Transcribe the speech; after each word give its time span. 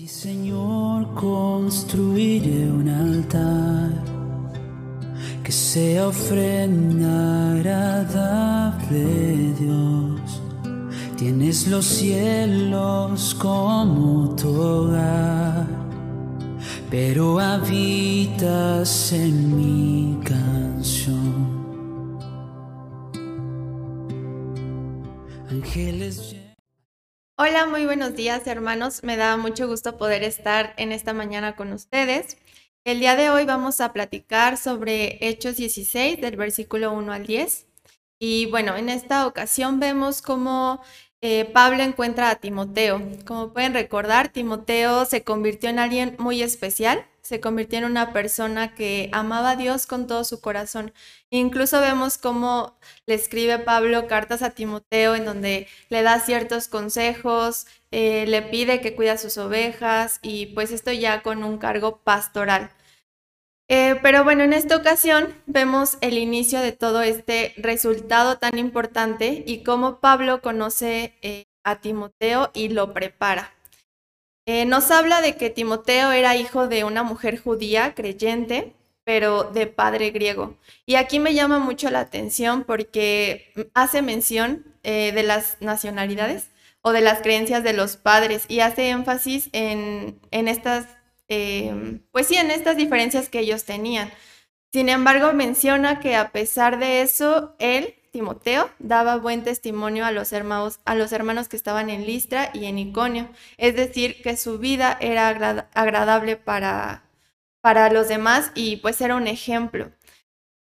ti, 0.00 0.08
Señor, 0.08 1.14
construiré 1.14 2.70
un 2.70 2.88
altar 2.88 3.92
que 5.44 5.52
sea 5.52 6.08
ofrenda 6.08 7.52
agradable, 7.52 9.04
Dios. 9.58 10.42
Tienes 11.16 11.66
los 11.66 11.84
cielos 11.84 13.34
como 13.34 14.34
tu 14.36 14.48
hogar, 14.48 15.66
pero 16.90 17.38
habitas 17.38 19.12
en 19.12 19.56
mi 19.56 20.18
canción. 20.24 21.29
Hola, 27.42 27.64
muy 27.64 27.86
buenos 27.86 28.14
días 28.16 28.46
hermanos. 28.46 29.02
Me 29.02 29.16
da 29.16 29.38
mucho 29.38 29.66
gusto 29.66 29.96
poder 29.96 30.22
estar 30.24 30.74
en 30.76 30.92
esta 30.92 31.14
mañana 31.14 31.56
con 31.56 31.72
ustedes. 31.72 32.36
El 32.84 33.00
día 33.00 33.16
de 33.16 33.30
hoy 33.30 33.46
vamos 33.46 33.80
a 33.80 33.94
platicar 33.94 34.58
sobre 34.58 35.16
Hechos 35.26 35.56
16 35.56 36.20
del 36.20 36.36
versículo 36.36 36.92
1 36.92 37.10
al 37.10 37.26
10. 37.26 37.66
Y 38.18 38.44
bueno, 38.50 38.76
en 38.76 38.90
esta 38.90 39.26
ocasión 39.26 39.80
vemos 39.80 40.20
cómo 40.20 40.82
eh, 41.22 41.46
Pablo 41.46 41.82
encuentra 41.82 42.28
a 42.28 42.34
Timoteo. 42.34 43.00
Como 43.24 43.54
pueden 43.54 43.72
recordar, 43.72 44.28
Timoteo 44.28 45.06
se 45.06 45.24
convirtió 45.24 45.70
en 45.70 45.78
alguien 45.78 46.16
muy 46.18 46.42
especial 46.42 47.06
se 47.30 47.40
convirtió 47.40 47.78
en 47.78 47.84
una 47.84 48.12
persona 48.12 48.74
que 48.74 49.08
amaba 49.12 49.52
a 49.52 49.56
Dios 49.56 49.86
con 49.86 50.08
todo 50.08 50.24
su 50.24 50.40
corazón. 50.40 50.92
Incluso 51.30 51.80
vemos 51.80 52.18
cómo 52.18 52.76
le 53.06 53.14
escribe 53.14 53.60
Pablo 53.60 54.08
cartas 54.08 54.42
a 54.42 54.50
Timoteo 54.50 55.14
en 55.14 55.24
donde 55.24 55.68
le 55.90 56.02
da 56.02 56.18
ciertos 56.18 56.66
consejos, 56.66 57.68
eh, 57.92 58.26
le 58.26 58.42
pide 58.42 58.80
que 58.80 58.96
cuida 58.96 59.16
sus 59.16 59.38
ovejas 59.38 60.18
y 60.22 60.46
pues 60.46 60.72
esto 60.72 60.90
ya 60.90 61.22
con 61.22 61.44
un 61.44 61.58
cargo 61.58 61.98
pastoral. 61.98 62.72
Eh, 63.68 64.00
pero 64.02 64.24
bueno, 64.24 64.42
en 64.42 64.52
esta 64.52 64.74
ocasión 64.74 65.32
vemos 65.46 65.98
el 66.00 66.18
inicio 66.18 66.60
de 66.60 66.72
todo 66.72 67.00
este 67.02 67.54
resultado 67.58 68.38
tan 68.38 68.58
importante 68.58 69.44
y 69.46 69.62
cómo 69.62 70.00
Pablo 70.00 70.42
conoce 70.42 71.14
eh, 71.22 71.44
a 71.62 71.80
Timoteo 71.80 72.50
y 72.54 72.70
lo 72.70 72.92
prepara. 72.92 73.52
Eh, 74.52 74.64
nos 74.64 74.90
habla 74.90 75.22
de 75.22 75.36
que 75.36 75.48
Timoteo 75.48 76.10
era 76.10 76.34
hijo 76.34 76.66
de 76.66 76.82
una 76.82 77.04
mujer 77.04 77.38
judía 77.38 77.94
creyente, 77.94 78.74
pero 79.04 79.44
de 79.44 79.68
padre 79.68 80.10
griego. 80.10 80.56
Y 80.86 80.96
aquí 80.96 81.20
me 81.20 81.34
llama 81.34 81.60
mucho 81.60 81.88
la 81.88 82.00
atención 82.00 82.64
porque 82.64 83.52
hace 83.74 84.02
mención 84.02 84.66
eh, 84.82 85.12
de 85.12 85.22
las 85.22 85.56
nacionalidades 85.60 86.48
o 86.82 86.90
de 86.90 87.00
las 87.00 87.20
creencias 87.20 87.62
de 87.62 87.74
los 87.74 87.96
padres 87.96 88.46
y 88.48 88.58
hace 88.58 88.88
énfasis 88.88 89.50
en, 89.52 90.18
estas, 90.32 90.86
em, 91.28 92.02
pues 92.10 92.26
sí, 92.26 92.34
en 92.34 92.50
estas 92.50 92.76
diferencias 92.76 93.28
que 93.28 93.38
ellos 93.38 93.62
tenían. 93.62 94.10
Sin 94.72 94.88
embargo, 94.88 95.32
menciona 95.32 96.00
que 96.00 96.16
a 96.16 96.32
pesar 96.32 96.80
de 96.80 97.02
eso, 97.02 97.54
él 97.60 97.94
Timoteo 98.10 98.70
daba 98.78 99.16
buen 99.16 99.44
testimonio 99.44 100.04
a 100.04 100.12
los, 100.12 100.32
hermanos, 100.32 100.78
que 101.48 101.56
estaban 101.56 101.90
en 101.90 102.06
Listra 102.06 102.50
y 102.52 102.66
en 102.66 102.78
Iconio, 102.78 103.28
es 103.56 103.76
decir, 103.76 104.20
que 104.22 104.36
su 104.36 104.58
vida 104.58 104.96
era 105.00 105.28
agradable 105.74 106.36
para, 106.36 107.04
para 107.60 107.90
los 107.90 108.08
demás 108.08 108.52
y 108.54 108.76
pues 108.76 109.00
era 109.00 109.16
un 109.16 109.26
ejemplo. 109.26 109.90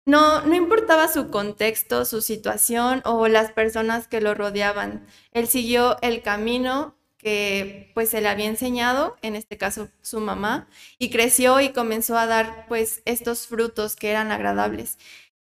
No, 0.06 0.42
no 0.42 0.54
importaba 0.54 1.08
su 1.08 1.30
contexto, 1.30 2.04
su 2.04 2.22
situación 2.22 3.02
o 3.04 3.26
las 3.28 3.50
personas 3.52 4.06
que 4.06 4.20
lo 4.20 4.34
rodeaban. 4.34 5.04
Él 5.32 5.48
siguió 5.48 5.96
el 6.00 6.22
camino 6.22 6.96
que 7.18 7.90
pues 7.94 8.10
se 8.10 8.20
le 8.20 8.28
había 8.28 8.46
enseñado, 8.46 9.16
en 9.22 9.34
este 9.34 9.56
caso 9.58 9.88
su 10.02 10.20
mamá, 10.20 10.68
y 10.98 11.10
creció 11.10 11.60
y 11.60 11.70
comenzó 11.70 12.16
a 12.16 12.26
dar 12.26 12.66
pues 12.68 13.02
estos 13.04 13.48
frutos 13.48 13.96
que 13.96 14.10
eran 14.10 14.30
agradables. 14.30 14.96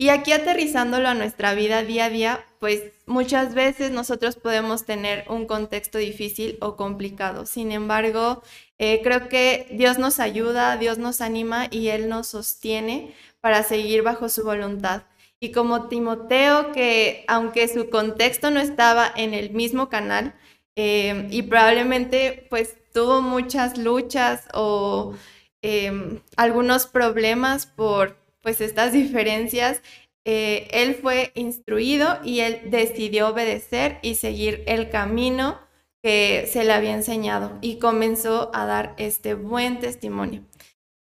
Y 0.02 0.08
aquí 0.08 0.32
aterrizándolo 0.32 1.06
a 1.08 1.14
nuestra 1.14 1.54
vida 1.54 1.84
día 1.84 2.06
a 2.06 2.10
día, 2.10 2.44
pues 2.58 2.82
muchas 3.06 3.54
veces 3.54 3.92
nosotros 3.92 4.34
podemos 4.34 4.84
tener 4.84 5.24
un 5.28 5.46
contexto 5.46 5.96
difícil 5.96 6.58
o 6.60 6.74
complicado. 6.74 7.46
Sin 7.46 7.70
embargo, 7.70 8.42
eh, 8.78 9.00
creo 9.04 9.28
que 9.28 9.68
Dios 9.70 9.98
nos 9.98 10.18
ayuda, 10.18 10.76
Dios 10.76 10.98
nos 10.98 11.20
anima 11.20 11.68
y 11.70 11.90
Él 11.90 12.08
nos 12.08 12.26
sostiene 12.26 13.14
para 13.40 13.62
seguir 13.62 14.02
bajo 14.02 14.28
su 14.28 14.42
voluntad. 14.42 15.04
Y 15.38 15.52
como 15.52 15.86
Timoteo, 15.86 16.72
que 16.72 17.24
aunque 17.28 17.68
su 17.68 17.88
contexto 17.88 18.50
no 18.50 18.58
estaba 18.58 19.08
en 19.14 19.34
el 19.34 19.50
mismo 19.50 19.88
canal 19.88 20.34
eh, 20.74 21.28
y 21.30 21.42
probablemente 21.42 22.48
pues 22.50 22.74
tuvo 22.92 23.22
muchas 23.22 23.78
luchas 23.78 24.48
o 24.52 25.14
em, 25.62 26.18
algunos 26.36 26.88
problemas 26.88 27.66
por 27.66 28.21
pues 28.42 28.60
estas 28.60 28.92
diferencias, 28.92 29.82
eh, 30.24 30.68
él 30.72 30.94
fue 30.94 31.32
instruido 31.34 32.18
y 32.24 32.40
él 32.40 32.62
decidió 32.66 33.28
obedecer 33.28 33.98
y 34.02 34.16
seguir 34.16 34.62
el 34.66 34.90
camino 34.90 35.58
que 36.02 36.48
se 36.52 36.64
le 36.64 36.72
había 36.72 36.94
enseñado 36.94 37.58
y 37.60 37.78
comenzó 37.78 38.50
a 38.54 38.66
dar 38.66 38.94
este 38.98 39.34
buen 39.34 39.78
testimonio. 39.80 40.42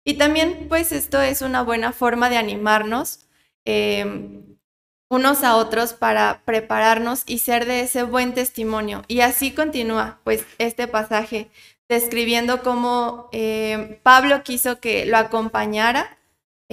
Y 0.06 0.16
también 0.16 0.68
pues 0.70 0.92
esto 0.92 1.22
es 1.22 1.42
una 1.42 1.64
buena 1.64 1.92
forma 1.92 2.30
de 2.30 2.38
animarnos 2.38 3.28
em, 3.66 4.58
unos 5.10 5.44
a 5.44 5.56
otros 5.56 5.94
para 5.94 6.42
prepararnos 6.46 7.24
y 7.26 7.40
ser 7.40 7.66
de 7.66 7.82
ese 7.82 8.04
buen 8.04 8.34
testimonio. 8.34 9.04
Y 9.08 9.22
así 9.22 9.52
continúa 9.52 10.20
pues 10.24 10.46
este 10.58 10.88
pasaje 10.88 11.50
describiendo 11.90 12.64
cómo 12.64 13.28
eh, 13.32 14.00
Pablo 14.04 14.44
quiso 14.44 14.80
que 14.80 15.06
lo 15.06 15.18
acompañara 15.18 16.18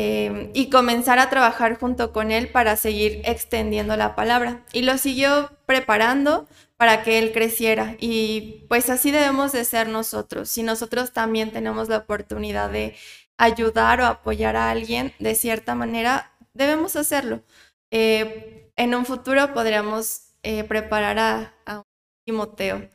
Em, 0.01 0.53
y 0.55 0.71
comenzar 0.71 1.19
a 1.19 1.29
trabajar 1.29 1.77
junto 1.77 2.13
con 2.13 2.31
él 2.31 2.53
para 2.53 2.77
seguir 2.77 3.21
extendiendo 3.25 3.97
la 3.97 4.15
palabra. 4.15 4.65
Y 4.73 4.83
lo 4.83 4.97
siguió 4.97 5.51
preparando 5.67 6.47
para 6.77 7.03
que 7.03 7.19
él 7.19 7.33
creciera. 7.33 7.97
Y 7.99 8.65
pues 8.69 8.91
así 8.91 9.11
debemos 9.11 9.51
de 9.51 9.65
ser 9.65 9.89
nosotros. 9.89 10.49
Si 10.51 10.63
nosotros 10.63 11.13
también 11.13 11.51
tenemos 11.51 11.89
la 11.89 11.97
oportunidad 11.97 12.71
de 12.71 12.95
ayudar 13.39 14.01
o 14.01 14.07
apoyar 14.07 14.55
a 14.55 14.71
alguien 14.71 15.15
de 15.19 15.35
cierta 15.35 15.75
manera, 15.75 16.31
debemos 16.55 16.95
hacerlo. 16.95 17.43
Eh, 17.91 18.71
en 18.77 18.95
un 18.95 19.05
futuro 19.05 19.53
podríamos 19.53 20.33
eh, 20.45 20.63
preparar 20.63 21.19
a, 21.19 21.55
a 21.67 21.83
Timoteo. 22.25 22.89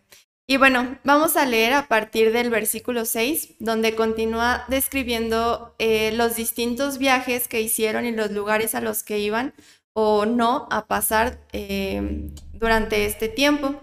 Y 0.53 0.58
bueno, 0.58 1.00
vamos 1.03 1.36
a 1.36 1.47
leer 1.47 1.74
a 1.74 1.88
partir 1.88 2.31
del 2.31 2.52
versículo 2.52 3.06
6, 3.06 3.56
donde 3.58 3.96
continúa 3.96 4.66
describiendo 4.68 5.74
eh, 5.80 6.12
los 6.12 6.36
distintos 6.36 7.00
viajes 7.00 7.47
que 7.47 7.59
hicieron 7.59 8.06
y 8.06 8.12
los 8.12 8.30
lugares 8.30 8.75
a 8.75 8.80
los 8.80 9.02
que 9.02 9.18
iban 9.18 9.56
o 9.94 10.28
no 10.28 10.68
a 10.69 10.86
pasar 10.86 11.40
eh, 11.53 12.30
durante 12.53 13.08
este 13.08 13.30
tiempo. 13.30 13.81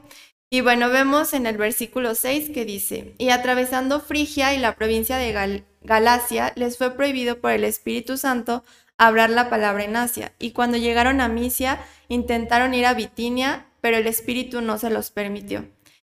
Y 0.48 0.60
bueno, 0.60 0.90
vemos 0.90 1.34
en 1.34 1.46
el 1.46 1.56
versículo 1.56 2.14
6 2.14 2.50
que 2.50 2.64
dice, 2.64 3.14
y 3.18 3.30
atravesando 3.30 3.98
Frigia 3.98 4.54
y 4.54 4.58
la 4.58 4.76
provincia 4.76 5.16
de 5.16 5.64
Galacia, 5.82 6.52
les 6.54 6.78
fue 6.78 6.94
prohibido 6.94 7.40
por 7.40 7.50
el 7.50 7.64
Espíritu 7.64 8.16
Santo 8.16 8.62
hablar 8.96 9.30
la 9.30 9.50
palabra 9.50 9.82
en 9.82 9.96
Asia. 9.96 10.34
Y 10.38 10.52
cuando 10.52 10.76
llegaron 10.76 11.20
a 11.20 11.28
Misia, 11.28 11.84
intentaron 12.06 12.74
ir 12.74 12.86
a 12.86 12.94
Bitinia, 12.94 13.66
pero 13.80 13.96
el 13.96 14.06
Espíritu 14.06 14.60
no 14.60 14.78
se 14.78 14.90
los 14.90 15.10
permitió 15.10 15.66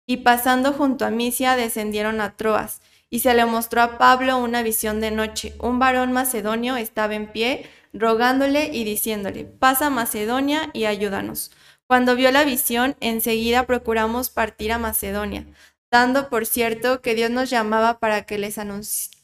y 0.10 0.18
pasando 0.18 0.74
junto 0.74 1.06
a 1.06 1.12
Misia 1.12 1.56
descendieron 1.56 2.20
a 2.20 2.36
Troas, 2.36 2.82
y 3.12 3.20
se 3.20 3.36
le 3.36 3.46
mostró 3.46 3.84
a 3.84 4.00
Pablo 4.00 4.40
una 4.40 4.64
visión 4.64 5.02
de 5.02 5.12
noche. 5.12 5.54
Un 5.60 5.78
varón 5.78 6.14
macedonio 6.14 6.78
estaba 6.78 7.14
en 7.14 7.32
pie, 7.32 7.70
rogándole 7.94 8.72
y 8.74 8.86
diciéndole, 8.86 9.46
pasa 9.46 9.92
Macedonia 9.92 10.72
y 10.74 10.86
ayúdanos. 10.86 11.52
Cuando 11.86 12.16
vio 12.16 12.32
la 12.32 12.44
visión, 12.44 12.96
enseguida 13.02 13.68
procuramos 13.68 14.32
partir 14.32 14.72
a 14.72 14.80
Macedonia, 14.80 15.46
dando 15.92 16.30
por 16.30 16.48
cierto 16.48 17.04
que 17.04 17.14
Dios 17.14 17.30
nos 17.30 17.52
llamaba 17.52 18.00
para 18.00 18.24
que 18.24 18.40
les 18.40 18.58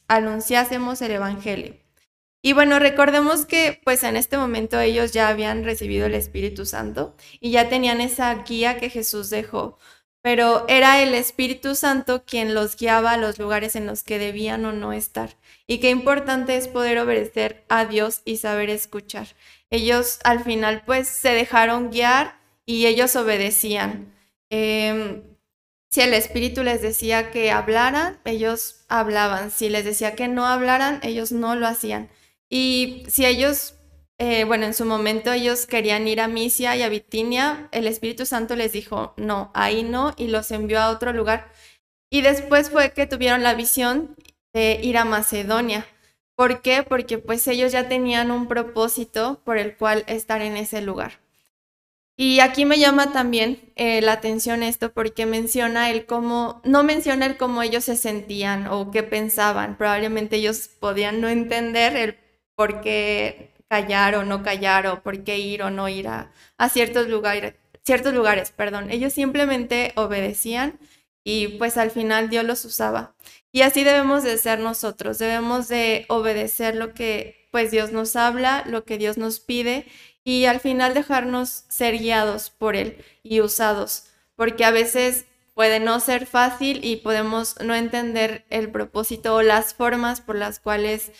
anunciásemos 0.07 1.01
el 1.01 1.11
Evangelio. 1.13 1.77
Y 2.43 2.53
bueno, 2.53 2.77
recordemos 2.77 3.47
que 3.47 3.81
pues 3.83 4.03
en 4.03 4.15
este 4.15 4.37
momento 4.37 4.79
ellos 4.79 5.13
ya 5.13 5.29
habían 5.29 5.63
recibido 5.63 6.05
el 6.05 6.13
Espíritu 6.13 6.67
Santo 6.67 7.15
y 7.39 7.49
ya 7.49 7.69
tenían 7.69 8.01
esa 8.01 8.31
guía 8.43 8.77
que 8.77 8.91
Jesús 8.91 9.31
dejó 9.31 9.79
pero 10.25 10.65
era 10.67 11.03
el 11.03 11.13
Espíritu 11.13 11.75
Santo 11.75 12.23
quien 12.25 12.55
los 12.55 12.77
guiaba 12.77 13.11
a 13.11 13.17
los 13.17 13.37
lugares 13.37 13.75
en 13.75 13.85
los 13.85 14.01
que 14.01 14.17
debían 14.17 14.65
o 14.65 14.71
no 14.71 14.91
estar. 14.91 15.37
Y 15.67 15.77
qué 15.77 15.91
importante 15.91 16.57
es 16.57 16.67
poder 16.67 16.97
obedecer 16.97 17.63
a 17.69 17.85
Dios 17.85 18.23
y 18.25 18.37
saber 18.37 18.71
escuchar. 18.71 19.27
Ellos 19.69 20.17
al 20.23 20.43
final 20.43 20.81
pues 20.83 21.07
se 21.07 21.29
dejaron 21.29 21.91
guiar 21.91 22.39
y 22.65 22.87
ellos 22.87 23.15
obedecían. 23.15 24.15
Em, 24.49 25.21
si 25.91 26.01
el 26.01 26.15
Espíritu 26.15 26.63
les 26.63 26.81
decía 26.81 27.29
que 27.29 27.51
hablaran, 27.51 28.19
ellos 28.25 28.83
hablaban. 28.89 29.51
Si 29.51 29.69
les 29.69 29.85
decía 29.85 30.15
que 30.15 30.27
no 30.27 30.47
hablaran, 30.47 31.01
ellos 31.03 31.31
no 31.31 31.55
lo 31.55 31.67
hacían. 31.67 32.09
Y 32.49 33.03
si 33.09 33.27
ellos 33.27 33.74
eh, 34.17 34.45
bueno, 34.45 34.65
en 34.65 34.73
su 34.73 34.85
momento 34.85 35.33
ellos 35.33 35.65
querían 35.65 36.07
ir 36.07 36.21
a 36.21 36.27
Misia 36.27 36.75
y 36.77 36.83
a 36.83 36.89
Bitinia, 36.89 37.67
el 37.71 37.87
Espíritu 37.87 38.25
Santo 38.25 38.55
les 38.55 38.71
dijo, 38.71 39.13
no, 39.17 39.51
ahí 39.53 39.83
no, 39.83 40.13
y 40.17 40.27
los 40.27 40.51
envió 40.51 40.79
a 40.79 40.89
otro 40.89 41.11
lugar. 41.11 41.51
Y 42.09 42.21
después 42.21 42.69
fue 42.69 42.91
que 42.93 43.07
tuvieron 43.07 43.43
la 43.43 43.55
visión 43.55 44.15
de 44.53 44.79
ir 44.81 44.97
a 44.97 45.05
Macedonia. 45.05 45.85
¿Por 46.35 46.61
qué? 46.61 46.83
Porque 46.83 47.17
pues 47.17 47.47
ellos 47.47 47.71
ya 47.73 47.89
tenían 47.89 48.31
un 48.31 48.47
propósito 48.47 49.41
por 49.43 49.57
el 49.57 49.75
cual 49.75 50.03
estar 50.07 50.41
en 50.41 50.55
ese 50.57 50.81
lugar. 50.81 51.19
Y 52.17 52.39
aquí 52.39 52.63
me 52.63 52.79
llama 52.79 53.11
también 53.11 53.59
eh, 53.75 54.01
la 54.01 54.13
atención 54.13 54.63
esto 54.63 54.93
porque 54.93 55.25
menciona 55.25 55.89
el 55.91 56.05
cómo, 56.05 56.61
no 56.63 56.83
menciona 56.83 57.25
el 57.25 57.35
cómo 57.35 57.61
ellos 57.61 57.83
se 57.83 57.97
sentían 57.97 58.67
o 58.67 58.91
qué 58.91 59.03
pensaban. 59.03 59.77
Probablemente 59.77 60.37
ellos 60.37 60.69
podían 60.79 61.19
no 61.19 61.27
entender 61.27 61.97
el 61.97 62.17
por 62.55 62.79
qué 62.79 63.54
callar 63.69 64.15
o 64.15 64.25
no 64.25 64.43
callar 64.43 64.87
o 64.87 65.01
por 65.03 65.23
qué 65.23 65.39
ir 65.39 65.63
o 65.63 65.69
no 65.69 65.89
ir 65.89 66.07
a, 66.07 66.31
ciertos 66.69 67.07
lugares, 67.07 67.55
ciertos 67.83 68.13
lugares, 68.13 68.51
perdón. 68.51 68.91
Ellos 68.91 69.13
simplemente 69.13 69.93
obedecían 69.95 70.79
y 71.23 71.49
pues 71.57 71.77
al 71.77 71.91
final 71.91 72.29
Dios 72.29 72.45
los 72.45 72.65
usaba. 72.65 73.15
Y 73.51 73.61
así 73.61 73.83
debemos 73.83 74.23
de 74.23 74.37
ser 74.37 74.59
nosotros, 74.59 75.17
debemos 75.17 75.67
de 75.67 76.05
obedecer 76.09 76.75
lo 76.75 76.93
que 76.93 77.47
pues 77.51 77.71
Dios 77.71 77.91
nos 77.91 78.15
habla, 78.15 78.63
lo 78.67 78.83
que 78.83 78.97
Dios 78.97 79.17
nos 79.17 79.39
pide 79.39 79.85
y 80.25 80.45
al 80.45 80.59
final 80.59 80.93
dejarnos 80.93 81.63
ser 81.69 81.97
guiados 81.97 82.49
por 82.49 82.75
Él 82.75 82.97
y 83.23 83.41
usados, 83.41 84.07
porque 84.35 84.65
a 84.65 84.71
veces 84.71 85.25
puede 85.53 85.79
no 85.79 85.99
ser 86.01 86.25
fácil 86.25 86.83
y 86.83 86.97
podemos 86.97 87.55
no 87.61 87.73
entender 87.73 88.45
el 88.49 88.69
propósito 88.71 89.35
o 89.35 89.41
las 89.41 89.73
formas 89.73 90.19
por 90.19 90.35
las 90.35 90.59
cuales 90.59 91.11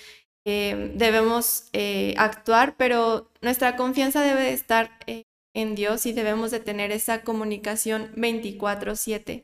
eh, 0.45 0.92
debemos 0.95 1.69
eh, 1.74 2.13
actuar, 2.18 2.75
pero 2.77 3.31
nuestra 3.42 3.75
confianza 3.75 4.21
debe 4.21 4.53
estar 4.53 4.92
eh, 5.07 5.24
en 5.53 5.75
Dios 5.75 6.06
y 6.06 6.13
debemos 6.13 6.51
de 6.51 6.59
tener 6.59 6.92
esa 6.92 7.24
comunicación 7.24 8.12
24/7. 8.15 9.44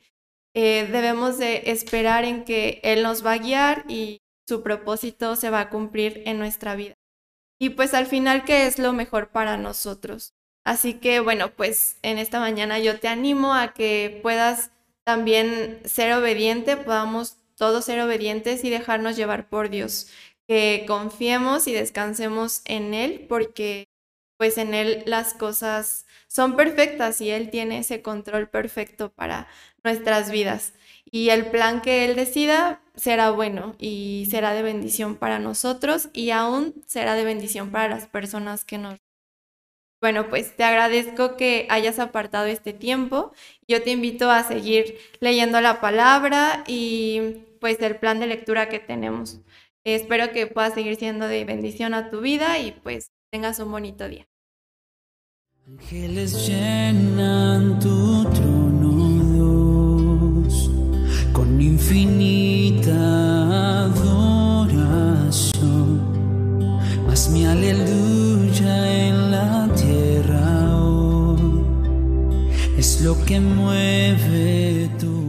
debemos 0.53 1.37
de 1.37 1.63
esperar 1.71 2.25
en 2.25 2.43
que 2.43 2.81
Él 2.83 3.03
nos 3.03 3.25
va 3.25 3.33
a 3.33 3.37
guiar 3.37 3.85
y 3.87 4.21
su 4.47 4.63
propósito 4.63 5.35
se 5.35 5.49
va 5.49 5.61
a 5.61 5.69
cumplir 5.69 6.23
en 6.25 6.37
nuestra 6.39 6.75
vida 6.75 6.95
y 7.61 7.69
pues 7.69 7.93
al 7.93 8.07
final 8.07 8.43
qué 8.43 8.65
es 8.65 8.79
lo 8.79 8.91
mejor 8.91 9.29
para 9.29 9.55
nosotros. 9.55 10.33
Así 10.65 10.95
que 10.95 11.19
bueno, 11.19 11.51
pues 11.55 11.97
en 12.01 12.17
esta 12.17 12.39
mañana 12.39 12.79
yo 12.79 12.99
te 12.99 13.07
animo 13.07 13.53
a 13.53 13.73
que 13.73 14.19
puedas 14.23 14.71
también 15.03 15.79
ser 15.85 16.11
obediente, 16.13 16.75
podamos 16.75 17.37
todos 17.55 17.85
ser 17.85 18.01
obedientes 18.01 18.63
y 18.63 18.71
dejarnos 18.71 19.15
llevar 19.15 19.47
por 19.47 19.69
Dios, 19.69 20.07
que 20.47 20.85
confiemos 20.87 21.67
y 21.67 21.73
descansemos 21.73 22.61
en 22.65 22.93
Él 22.93 23.25
porque 23.27 23.85
pues 24.37 24.57
en 24.57 24.73
Él 24.73 25.03
las 25.05 25.35
cosas 25.35 26.07
son 26.27 26.55
perfectas 26.55 27.21
y 27.21 27.29
Él 27.29 27.51
tiene 27.51 27.77
ese 27.77 28.01
control 28.01 28.49
perfecto 28.49 29.11
para 29.13 29.47
nuestras 29.83 30.31
vidas. 30.31 30.73
Y 31.05 31.29
el 31.29 31.51
plan 31.51 31.81
que 31.81 32.05
Él 32.05 32.15
decida 32.15 32.81
será 32.95 33.29
bueno 33.29 33.75
y 33.77 34.27
será 34.31 34.53
de 34.53 34.63
bendición 34.63 35.15
para 35.15 35.37
nosotros 35.37 36.09
y 36.13 36.31
aún 36.31 36.73
será 36.87 37.13
de 37.13 37.23
bendición 37.23 37.69
para 37.69 37.87
las 37.87 38.07
personas 38.07 38.65
que 38.65 38.79
nos... 38.79 38.97
Bueno, 40.01 40.27
pues 40.29 40.55
te 40.55 40.63
agradezco 40.63 41.37
que 41.37 41.67
hayas 41.69 41.99
apartado 41.99 42.47
este 42.47 42.73
tiempo. 42.73 43.33
Yo 43.67 43.83
te 43.83 43.91
invito 43.91 44.31
a 44.31 44.43
seguir 44.43 44.97
leyendo 45.19 45.61
la 45.61 45.79
palabra 45.79 46.63
y 46.65 47.43
pues 47.59 47.79
el 47.81 47.97
plan 47.97 48.19
de 48.19 48.25
lectura 48.25 48.69
que 48.69 48.79
tenemos. 48.79 49.39
Espero 49.83 50.31
que 50.31 50.45
pueda 50.45 50.69
seguir 50.69 50.95
siendo 50.95 51.27
de 51.27 51.43
bendición 51.43 51.95
a 51.95 52.11
tu 52.11 52.21
vida 52.21 52.59
y 52.59 52.71
pues 52.71 53.07
tengas 53.31 53.57
un 53.57 53.71
bonito 53.71 54.07
día. 54.07 54.27
Ángeles 55.65 56.47
llenan 56.47 57.79
tu 57.79 58.23
trono, 58.25 60.43
Dios, 60.43 60.69
con 61.33 61.59
infinita 61.59 62.91
adoración. 63.85 65.51
Mas 67.07 67.31
mi 67.31 67.45
aleluya 67.45 69.07
en 69.07 69.31
la 69.31 69.67
tierra 69.75 70.77
hoy 70.77 71.65
es 72.77 73.01
lo 73.01 73.15
que 73.25 73.39
mueve 73.39 74.91
tu 74.99 75.20